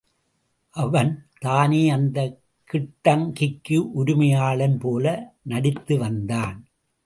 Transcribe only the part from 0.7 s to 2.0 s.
அவன், தானே